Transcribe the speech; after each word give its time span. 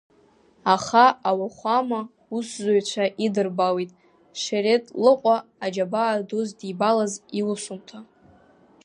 Аха 0.75 1.05
ауахәама 1.29 2.01
усзуҩцәа 2.35 3.05
идырблит 3.25 3.91
Шеретлыҟәа 4.41 5.37
аџьабаа 5.65 6.25
ду 6.27 6.41
здибалаз 6.47 7.13
иусумҭа. 7.39 7.99